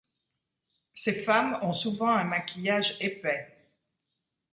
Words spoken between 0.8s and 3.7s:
Ses femmes ont souvent un maquillage épais.